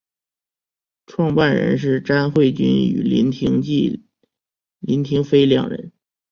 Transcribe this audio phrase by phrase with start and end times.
[1.05, 5.91] 创办人是詹慧君与林庭妃两人。